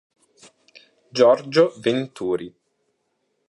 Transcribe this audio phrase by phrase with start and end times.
[1.13, 2.49] Giorgio Venturi